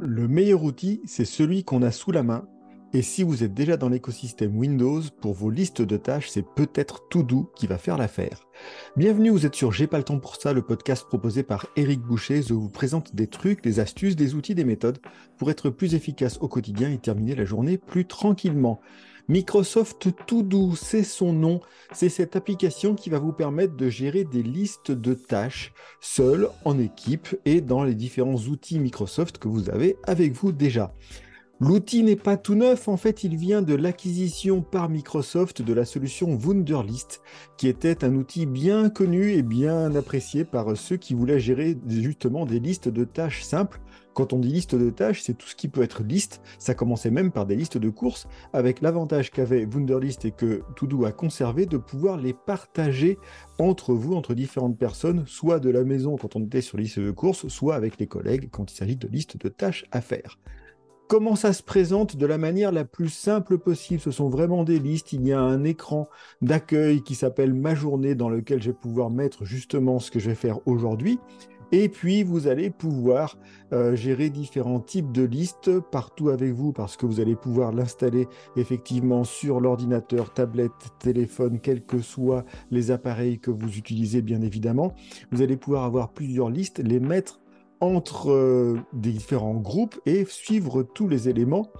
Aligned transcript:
Le 0.00 0.28
meilleur 0.28 0.62
outil, 0.62 1.00
c'est 1.06 1.24
celui 1.24 1.64
qu'on 1.64 1.80
a 1.80 1.90
sous 1.90 2.12
la 2.12 2.22
main. 2.22 2.46
Et 2.92 3.00
si 3.00 3.22
vous 3.22 3.42
êtes 3.42 3.54
déjà 3.54 3.78
dans 3.78 3.88
l'écosystème 3.88 4.56
Windows, 4.56 5.00
pour 5.22 5.32
vos 5.32 5.48
listes 5.48 5.80
de 5.80 5.96
tâches, 5.96 6.28
c'est 6.28 6.44
peut-être 6.44 7.08
Todo 7.08 7.50
qui 7.56 7.66
va 7.66 7.78
faire 7.78 7.96
l'affaire. 7.96 8.46
Bienvenue, 8.96 9.30
vous 9.30 9.46
êtes 9.46 9.54
sur 9.54 9.72
J'ai 9.72 9.86
pas 9.86 9.96
le 9.96 10.04
temps 10.04 10.18
pour 10.18 10.36
ça, 10.36 10.52
le 10.52 10.60
podcast 10.60 11.06
proposé 11.06 11.42
par 11.42 11.66
Eric 11.76 12.00
Boucher. 12.00 12.42
Je 12.42 12.52
vous 12.52 12.68
présente 12.68 13.14
des 13.14 13.26
trucs, 13.26 13.62
des 13.62 13.80
astuces, 13.80 14.16
des 14.16 14.34
outils, 14.34 14.54
des 14.54 14.64
méthodes 14.64 14.98
pour 15.38 15.50
être 15.50 15.70
plus 15.70 15.94
efficace 15.94 16.38
au 16.42 16.48
quotidien 16.48 16.90
et 16.90 16.98
terminer 16.98 17.34
la 17.34 17.46
journée 17.46 17.78
plus 17.78 18.06
tranquillement. 18.06 18.80
Microsoft 19.28 20.08
To 20.26 20.74
c'est 20.76 21.02
son 21.02 21.32
nom. 21.32 21.60
C'est 21.92 22.08
cette 22.08 22.36
application 22.36 22.94
qui 22.94 23.10
va 23.10 23.18
vous 23.18 23.32
permettre 23.32 23.76
de 23.76 23.88
gérer 23.88 24.24
des 24.24 24.42
listes 24.42 24.92
de 24.92 25.14
tâches 25.14 25.72
seul, 26.00 26.48
en 26.64 26.78
équipe 26.78 27.36
et 27.44 27.60
dans 27.60 27.82
les 27.82 27.94
différents 27.94 28.36
outils 28.36 28.78
Microsoft 28.78 29.38
que 29.38 29.48
vous 29.48 29.68
avez 29.70 29.96
avec 30.04 30.32
vous 30.32 30.52
déjà. 30.52 30.94
L'outil 31.58 32.02
n'est 32.02 32.16
pas 32.16 32.36
tout 32.36 32.54
neuf, 32.54 32.86
en 32.86 32.98
fait 32.98 33.24
il 33.24 33.34
vient 33.34 33.62
de 33.62 33.74
l'acquisition 33.74 34.60
par 34.60 34.90
Microsoft 34.90 35.62
de 35.62 35.72
la 35.72 35.86
solution 35.86 36.36
Wunderlist, 36.36 37.22
qui 37.56 37.66
était 37.66 38.04
un 38.04 38.14
outil 38.14 38.44
bien 38.44 38.90
connu 38.90 39.32
et 39.32 39.40
bien 39.40 39.94
apprécié 39.94 40.44
par 40.44 40.76
ceux 40.76 40.98
qui 40.98 41.14
voulaient 41.14 41.40
gérer 41.40 41.78
justement 41.88 42.44
des 42.44 42.60
listes 42.60 42.90
de 42.90 43.04
tâches 43.04 43.42
simples. 43.42 43.80
Quand 44.12 44.34
on 44.34 44.38
dit 44.38 44.50
liste 44.50 44.74
de 44.74 44.90
tâches, 44.90 45.22
c'est 45.22 45.32
tout 45.32 45.46
ce 45.46 45.56
qui 45.56 45.68
peut 45.68 45.82
être 45.82 46.02
liste, 46.02 46.42
ça 46.58 46.74
commençait 46.74 47.10
même 47.10 47.32
par 47.32 47.46
des 47.46 47.56
listes 47.56 47.78
de 47.78 47.88
courses, 47.88 48.28
avec 48.52 48.82
l'avantage 48.82 49.30
qu'avait 49.30 49.64
Wunderlist 49.64 50.26
et 50.26 50.32
que 50.32 50.60
Todo 50.76 51.06
a 51.06 51.12
conservé 51.12 51.64
de 51.64 51.78
pouvoir 51.78 52.18
les 52.18 52.34
partager 52.34 53.16
entre 53.58 53.94
vous, 53.94 54.12
entre 54.12 54.34
différentes 54.34 54.76
personnes, 54.76 55.24
soit 55.26 55.58
de 55.58 55.70
la 55.70 55.84
maison 55.84 56.18
quand 56.18 56.36
on 56.36 56.44
était 56.44 56.60
sur 56.60 56.76
liste 56.76 56.98
de 56.98 57.12
courses, 57.12 57.48
soit 57.48 57.76
avec 57.76 57.98
les 57.98 58.06
collègues 58.06 58.50
quand 58.50 58.70
il 58.70 58.76
s'agit 58.76 58.96
de 58.96 59.08
listes 59.08 59.38
de 59.38 59.48
tâches 59.48 59.86
à 59.90 60.02
faire. 60.02 60.38
Comment 61.08 61.36
ça 61.36 61.52
se 61.52 61.62
présente 61.62 62.16
de 62.16 62.26
la 62.26 62.36
manière 62.36 62.72
la 62.72 62.84
plus 62.84 63.10
simple 63.10 63.58
possible 63.58 64.00
Ce 64.00 64.10
sont 64.10 64.28
vraiment 64.28 64.64
des 64.64 64.80
listes. 64.80 65.12
Il 65.12 65.24
y 65.24 65.32
a 65.32 65.40
un 65.40 65.62
écran 65.62 66.08
d'accueil 66.42 67.00
qui 67.02 67.14
s'appelle 67.14 67.54
Ma 67.54 67.76
journée 67.76 68.16
dans 68.16 68.28
lequel 68.28 68.60
je 68.60 68.70
vais 68.70 68.76
pouvoir 68.76 69.10
mettre 69.10 69.44
justement 69.44 70.00
ce 70.00 70.10
que 70.10 70.18
je 70.18 70.30
vais 70.30 70.34
faire 70.34 70.58
aujourd'hui. 70.66 71.20
Et 71.70 71.88
puis, 71.88 72.24
vous 72.24 72.48
allez 72.48 72.70
pouvoir 72.70 73.38
euh, 73.72 73.94
gérer 73.94 74.30
différents 74.30 74.80
types 74.80 75.12
de 75.12 75.22
listes 75.22 75.78
partout 75.78 76.30
avec 76.30 76.52
vous 76.52 76.72
parce 76.72 76.96
que 76.96 77.06
vous 77.06 77.20
allez 77.20 77.36
pouvoir 77.36 77.72
l'installer 77.72 78.26
effectivement 78.56 79.22
sur 79.22 79.60
l'ordinateur, 79.60 80.32
tablette, 80.32 80.72
téléphone, 80.98 81.60
quels 81.60 81.84
que 81.84 82.00
soient 82.00 82.44
les 82.72 82.90
appareils 82.90 83.38
que 83.38 83.52
vous 83.52 83.78
utilisez, 83.78 84.22
bien 84.22 84.42
évidemment. 84.42 84.92
Vous 85.30 85.40
allez 85.40 85.56
pouvoir 85.56 85.84
avoir 85.84 86.12
plusieurs 86.12 86.50
listes, 86.50 86.80
les 86.80 86.98
mettre 86.98 87.40
entre 87.80 88.30
euh, 88.30 88.80
des 88.92 89.12
différents 89.12 89.54
groupes 89.54 89.98
et 90.06 90.24
suivre 90.24 90.82
tous 90.82 91.08
les 91.08 91.28
éléments. 91.28 91.70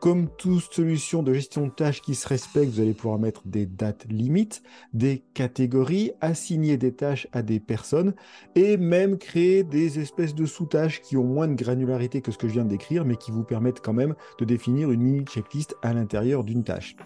Comme 0.00 0.28
toute 0.36 0.64
solution 0.72 1.22
de 1.22 1.32
gestion 1.32 1.68
de 1.68 1.70
tâches 1.70 2.02
qui 2.02 2.16
se 2.16 2.26
respecte, 2.26 2.72
vous 2.72 2.80
allez 2.80 2.92
pouvoir 2.92 3.20
mettre 3.20 3.42
des 3.46 3.66
dates 3.66 4.04
limites, 4.08 4.64
des 4.92 5.22
catégories, 5.32 6.10
assigner 6.20 6.76
des 6.76 6.92
tâches 6.92 7.28
à 7.30 7.42
des 7.42 7.60
personnes 7.60 8.12
et 8.56 8.76
même 8.76 9.16
créer 9.16 9.62
des 9.62 10.00
espèces 10.00 10.34
de 10.34 10.44
sous-tâches 10.44 11.02
qui 11.02 11.16
ont 11.16 11.22
moins 11.22 11.46
de 11.46 11.54
granularité 11.54 12.20
que 12.20 12.32
ce 12.32 12.38
que 12.38 12.48
je 12.48 12.54
viens 12.54 12.64
de 12.64 12.70
décrire, 12.70 13.04
mais 13.04 13.14
qui 13.14 13.30
vous 13.30 13.44
permettent 13.44 13.80
quand 13.80 13.92
même 13.92 14.16
de 14.40 14.44
définir 14.44 14.90
une 14.90 15.02
mini 15.02 15.24
checklist 15.24 15.76
à 15.82 15.92
l'intérieur 15.92 16.42
d'une 16.42 16.64
tâche. 16.64 16.96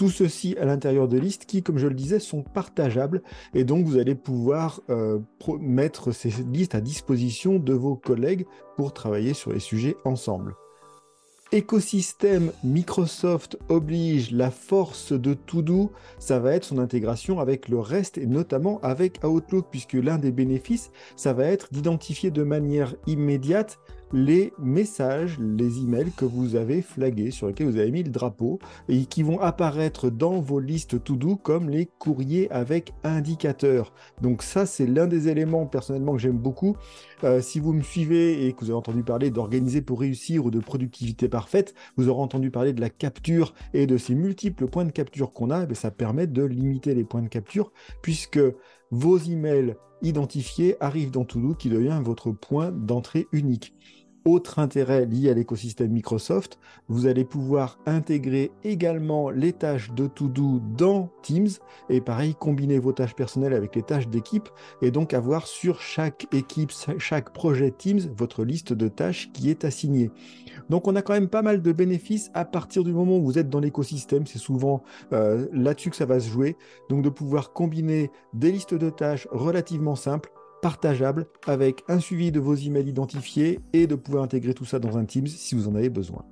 Tout 0.00 0.08
ceci 0.08 0.56
à 0.58 0.64
l'intérieur 0.64 1.08
de 1.08 1.18
listes 1.18 1.44
qui, 1.44 1.62
comme 1.62 1.76
je 1.76 1.86
le 1.86 1.92
disais, 1.92 2.20
sont 2.20 2.42
partageables 2.42 3.20
et 3.52 3.64
donc 3.64 3.84
vous 3.84 3.98
allez 3.98 4.14
pouvoir 4.14 4.80
euh, 4.88 5.18
mettre 5.60 6.12
ces 6.12 6.30
listes 6.50 6.74
à 6.74 6.80
disposition 6.80 7.58
de 7.58 7.74
vos 7.74 7.96
collègues 7.96 8.46
pour 8.78 8.94
travailler 8.94 9.34
sur 9.34 9.52
les 9.52 9.60
sujets 9.60 9.98
ensemble. 10.06 10.54
Écosystème 11.52 12.50
Microsoft 12.64 13.58
oblige 13.68 14.30
la 14.30 14.50
force 14.50 15.12
de 15.12 15.34
Todo, 15.34 15.92
ça 16.18 16.38
va 16.38 16.54
être 16.54 16.64
son 16.64 16.78
intégration 16.78 17.38
avec 17.38 17.68
le 17.68 17.78
reste 17.78 18.16
et 18.16 18.26
notamment 18.26 18.80
avec 18.82 19.22
Outlook, 19.22 19.66
puisque 19.70 19.92
l'un 19.92 20.16
des 20.16 20.32
bénéfices, 20.32 20.92
ça 21.14 21.34
va 21.34 21.44
être 21.44 21.74
d'identifier 21.74 22.30
de 22.30 22.42
manière 22.42 22.94
immédiate 23.06 23.78
les 24.12 24.52
messages, 24.58 25.38
les 25.38 25.78
emails 25.78 26.12
que 26.16 26.24
vous 26.24 26.56
avez 26.56 26.82
flagués, 26.82 27.30
sur 27.30 27.46
lesquels 27.46 27.68
vous 27.68 27.78
avez 27.78 27.90
mis 27.90 28.02
le 28.02 28.10
drapeau, 28.10 28.58
et 28.88 29.04
qui 29.04 29.22
vont 29.22 29.40
apparaître 29.40 30.10
dans 30.10 30.40
vos 30.40 30.60
listes 30.60 31.02
to-do 31.02 31.36
comme 31.36 31.70
les 31.70 31.86
courriers 31.86 32.50
avec 32.50 32.92
indicateur. 33.04 33.92
Donc 34.20 34.42
ça, 34.42 34.66
c'est 34.66 34.86
l'un 34.86 35.06
des 35.06 35.28
éléments 35.28 35.66
personnellement 35.66 36.12
que 36.14 36.18
j'aime 36.18 36.38
beaucoup. 36.38 36.76
Euh, 37.24 37.40
si 37.40 37.60
vous 37.60 37.72
me 37.72 37.82
suivez 37.82 38.46
et 38.46 38.52
que 38.52 38.60
vous 38.60 38.70
avez 38.70 38.78
entendu 38.78 39.02
parler 39.02 39.30
d'organiser 39.30 39.82
pour 39.82 40.00
réussir 40.00 40.44
ou 40.44 40.50
de 40.50 40.60
productivité 40.60 41.28
parfaite, 41.28 41.74
vous 41.96 42.08
aurez 42.08 42.22
entendu 42.22 42.50
parler 42.50 42.72
de 42.72 42.80
la 42.80 42.90
capture 42.90 43.54
et 43.74 43.86
de 43.86 43.96
ces 43.96 44.14
multiples 44.14 44.66
points 44.66 44.84
de 44.84 44.90
capture 44.90 45.32
qu'on 45.32 45.50
a. 45.50 45.66
Et 45.68 45.74
ça 45.74 45.90
permet 45.90 46.26
de 46.26 46.42
limiter 46.42 46.94
les 46.94 47.04
points 47.04 47.22
de 47.22 47.28
capture 47.28 47.72
puisque 48.02 48.40
vos 48.90 49.18
emails 49.18 49.76
identifiés 50.02 50.76
arrivent 50.82 51.10
dans 51.10 51.24
To-Do 51.24 51.54
qui 51.54 51.68
devient 51.68 52.00
votre 52.02 52.32
point 52.32 52.72
d'entrée 52.72 53.28
unique. 53.32 53.74
Autre 54.26 54.58
intérêt 54.58 55.06
lié 55.06 55.30
à 55.30 55.34
l'écosystème 55.34 55.92
Microsoft, 55.92 56.58
vous 56.88 57.06
allez 57.06 57.24
pouvoir 57.24 57.78
intégrer 57.86 58.50
également 58.64 59.30
les 59.30 59.54
tâches 59.54 59.92
de 59.92 60.06
To-Do 60.06 60.60
dans 60.76 61.08
Teams. 61.22 61.48
Et 61.88 62.02
pareil, 62.02 62.34
combiner 62.34 62.78
vos 62.78 62.92
tâches 62.92 63.14
personnelles 63.14 63.54
avec 63.54 63.74
les 63.74 63.82
tâches 63.82 64.08
d'équipe 64.08 64.50
et 64.82 64.90
donc 64.90 65.14
avoir 65.14 65.46
sur 65.46 65.80
chaque 65.80 66.26
équipe, 66.34 66.70
chaque 66.98 67.32
projet 67.32 67.70
Teams, 67.70 68.00
votre 68.14 68.44
liste 68.44 68.74
de 68.74 68.88
tâches 68.88 69.30
qui 69.32 69.48
est 69.48 69.64
assignée. 69.64 70.10
Donc 70.68 70.86
on 70.86 70.96
a 70.96 71.02
quand 71.02 71.14
même 71.14 71.28
pas 71.28 71.42
mal 71.42 71.62
de 71.62 71.72
bénéfices 71.72 72.30
à 72.34 72.44
partir 72.44 72.84
du 72.84 72.92
moment 72.92 73.16
où 73.16 73.24
vous 73.24 73.38
êtes 73.38 73.48
dans 73.48 73.60
l'écosystème, 73.60 74.26
c'est 74.26 74.38
souvent 74.38 74.82
euh, 75.14 75.46
là-dessus 75.54 75.88
que 75.88 75.96
ça 75.96 76.04
va 76.04 76.20
se 76.20 76.28
jouer, 76.28 76.58
donc 76.90 77.02
de 77.02 77.08
pouvoir 77.08 77.54
combiner 77.54 78.10
des 78.34 78.52
listes 78.52 78.74
de 78.74 78.90
tâches 78.90 79.26
relativement 79.30 79.96
simples 79.96 80.30
partageable 80.62 81.26
avec 81.46 81.82
un 81.88 82.00
suivi 82.00 82.32
de 82.32 82.40
vos 82.40 82.54
emails 82.54 82.88
identifiés 82.88 83.60
et 83.72 83.86
de 83.86 83.94
pouvoir 83.94 84.24
intégrer 84.24 84.54
tout 84.54 84.64
ça 84.64 84.78
dans 84.78 84.96
un 84.96 85.04
Teams 85.04 85.26
si 85.26 85.54
vous 85.54 85.68
en 85.68 85.74
avez 85.74 85.90
besoin. 85.90 86.24